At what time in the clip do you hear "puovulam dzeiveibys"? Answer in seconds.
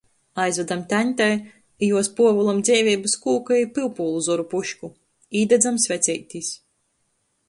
2.19-3.15